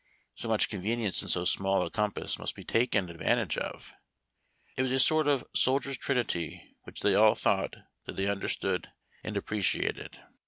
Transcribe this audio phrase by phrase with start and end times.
[0.33, 3.93] So mnch convenience in so small a compass must be taken advantage of.
[4.75, 7.75] It was a sort of soldier's trinity, which they all thought
[8.07, 8.87] that they understood
[9.23, 10.19] and appreciated.